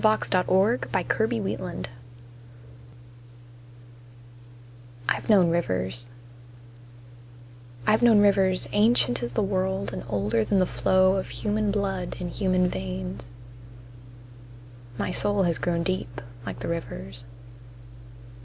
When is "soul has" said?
15.11-15.59